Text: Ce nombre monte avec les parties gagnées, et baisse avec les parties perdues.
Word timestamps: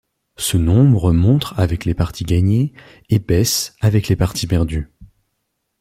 Ce 0.37 0.57
nombre 0.57 1.11
monte 1.13 1.53
avec 1.57 1.85
les 1.85 1.93
parties 1.93 2.23
gagnées, 2.23 2.73
et 3.09 3.19
baisse 3.19 3.75
avec 3.81 4.07
les 4.07 4.15
parties 4.15 4.47
perdues. 4.47 4.89